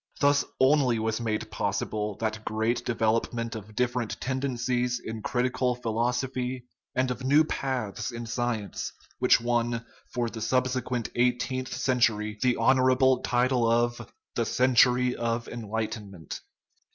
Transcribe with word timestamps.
Thus 0.19 0.43
only 0.59 0.97
was 0.97 1.21
made 1.21 1.51
possible 1.51 2.17
that 2.21 2.43
great 2.43 2.83
development 2.83 3.53
of 3.55 3.75
different 3.75 4.19
tendencies 4.19 4.97
in 4.99 5.21
critical 5.21 5.75
philosophy 5.75 6.65
and 6.95 7.11
of 7.11 7.23
new 7.23 7.43
paths 7.43 8.11
in 8.11 8.23
sci 8.23 8.55
ence 8.55 8.91
which 9.19 9.39
won 9.39 9.85
for 10.11 10.27
the 10.27 10.41
subsequent 10.41 11.09
eighteenth 11.15 11.71
century 11.71 12.39
the 12.41 12.55
honorable 12.55 13.19
title 13.21 13.69
of 13.71 14.11
* 14.21 14.35
the 14.35 14.45
century 14.47 15.15
of 15.15 15.47
enlightenment." 15.47 16.41